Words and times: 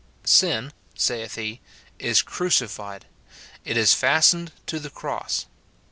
6. 0.23 0.29
"Sin," 0.31 0.73
saith 0.95 1.35
he, 1.35 1.61
"is 1.99 2.23
crucified;" 2.23 3.05
it 3.63 3.77
is 3.77 3.93
fastened 3.93 4.51
to 4.65 4.79
the 4.79 4.89
cross. 4.89 5.45